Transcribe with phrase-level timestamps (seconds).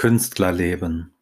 [0.00, 1.12] Künstlerleben.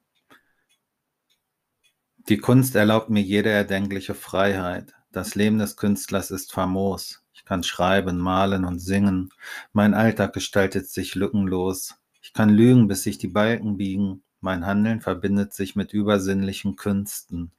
[2.28, 4.94] Die Kunst erlaubt mir jede erdenkliche Freiheit.
[5.10, 7.24] Das Leben des Künstlers ist famos.
[7.32, 9.30] Ich kann schreiben, malen und singen.
[9.72, 11.96] Mein Alltag gestaltet sich lückenlos.
[12.22, 14.22] Ich kann lügen, bis sich die Balken biegen.
[14.40, 17.50] Mein Handeln verbindet sich mit übersinnlichen Künsten.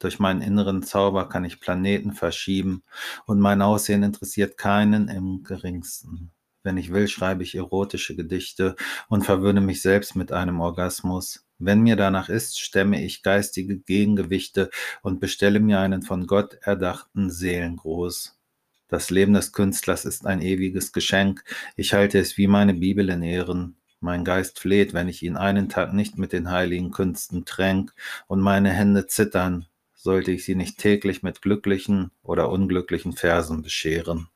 [0.00, 2.82] Durch meinen inneren Zauber kann ich Planeten verschieben
[3.26, 6.32] und mein Aussehen interessiert keinen im geringsten.
[6.64, 8.74] Wenn ich will, schreibe ich erotische Gedichte
[9.08, 11.46] und verwöhne mich selbst mit einem Orgasmus.
[11.58, 14.70] Wenn mir danach ist, stemme ich geistige Gegengewichte
[15.02, 18.40] und bestelle mir einen von Gott erdachten Seelengruß.
[18.88, 21.44] Das Leben des Künstlers ist ein ewiges Geschenk.
[21.76, 23.76] Ich halte es wie meine Bibel in Ehren.
[24.00, 27.94] Mein Geist fleht, wenn ich ihn einen Tag nicht mit den heiligen Künsten tränk,
[28.26, 34.28] und meine Hände zittern, sollte ich sie nicht täglich mit glücklichen oder unglücklichen Versen bescheren.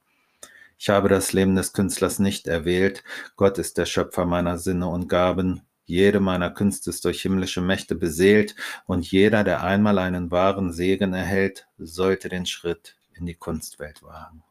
[0.78, 3.02] Ich habe das Leben des Künstlers nicht erwählt.
[3.37, 5.62] Gott ist der Schöpfer meiner Sinne und Gaben.
[5.84, 8.54] Jede meiner Künste ist durch himmlische Mächte beseelt
[8.87, 14.45] und jeder, der einmal einen wahren Segen erhält, sollte den Schritt in die Kunstwelt wagen.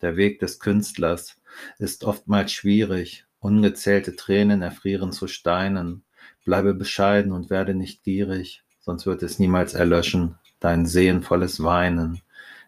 [0.00, 1.36] Der Weg des Künstlers
[1.78, 3.26] ist oftmals schwierig.
[3.38, 6.02] Ungezählte Tränen erfrieren zu Steinen.
[6.44, 12.20] Bleibe bescheiden und werde nicht gierig, sonst wird es niemals erlöschen, dein sehenvolles Weinen.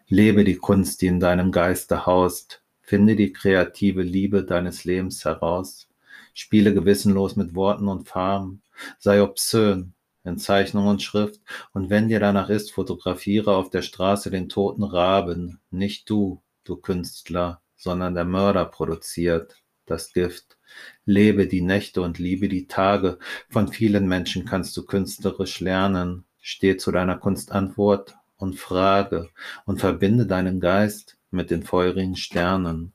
[0.07, 2.61] Lebe die Kunst, die in deinem Geiste haust.
[2.85, 5.87] Finde die kreative Liebe deines Lebens heraus.
[6.35, 8.61] Spiele gewissenlos mit Worten und Farben.
[8.99, 11.41] Sei obszön in Zeichnung und Schrift.
[11.73, 15.59] Und wenn dir danach ist, fotografiere auf der Straße den toten Raben.
[15.71, 20.57] Nicht du, du Künstler, sondern der Mörder produziert das Gift.
[21.05, 23.17] Lebe die Nächte und liebe die Tage.
[23.49, 26.25] Von vielen Menschen kannst du künstlerisch lernen.
[26.39, 29.29] Steh zu deiner Kunstantwort und frage
[29.65, 32.93] und verbinde deinen Geist mit den feurigen Sternen.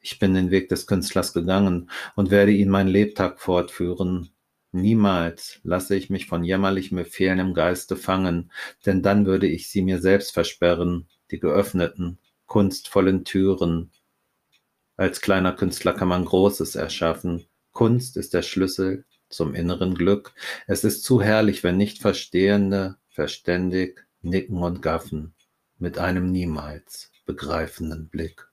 [0.00, 4.30] Ich bin den Weg des Künstlers gegangen und werde ihn mein Lebtag fortführen.
[4.72, 8.50] Niemals lasse ich mich von jämmerlichem Befehlen im Geiste fangen,
[8.84, 13.92] denn dann würde ich sie mir selbst versperren, die geöffneten, kunstvollen Türen.
[14.96, 17.46] Als kleiner Künstler kann man Großes erschaffen.
[17.70, 20.34] Kunst ist der Schlüssel zum inneren Glück.
[20.66, 25.34] Es ist zu herrlich, wenn nicht Verstehende verständig nicken und gaffen
[25.78, 28.51] mit einem niemals begreifenden Blick.